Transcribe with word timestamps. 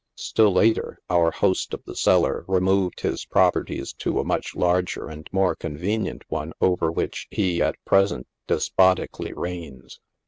Later 0.35 0.97
still, 1.03 1.05
oar 1.15 1.29
host 1.29 1.75
of 1.75 1.83
the 1.85 1.95
cellar 1.95 2.43
removed 2.47 3.01
his 3.01 3.23
properties 3.25 3.93
to 3.99 4.11
the 4.15 4.23
much 4.23 4.55
larger 4.55 5.07
and 5.07 5.29
more 5.31 5.53
convenient 5.53 6.23
one 6.27 6.53
over 6.59 6.91
which 6.91 7.27
he, 7.29 7.61
at 7.61 7.75
present, 7.85 8.25
despotically 8.47 9.31
reigns. 9.31 9.99